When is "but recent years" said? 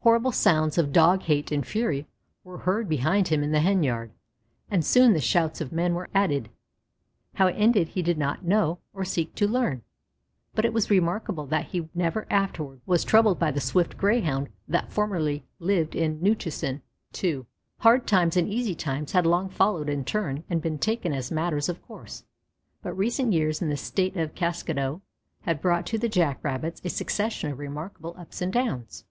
22.82-23.60